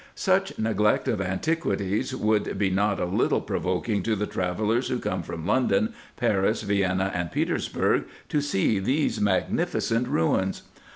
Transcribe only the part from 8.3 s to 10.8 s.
see these magnificent ruins.